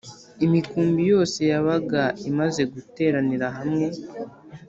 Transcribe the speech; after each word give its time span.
Imikumbi 0.45 1.01
yose 1.11 1.39
yabaga 1.51 2.03
imaze 2.29 2.61
guteranira 2.73 3.47
hamwe. 3.57 3.87